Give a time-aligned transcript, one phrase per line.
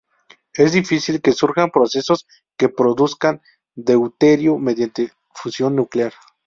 [0.55, 2.25] Es difícil que surjan procesos
[2.57, 3.39] que produzcan
[3.75, 6.11] deuterio mediante fusión nuclear.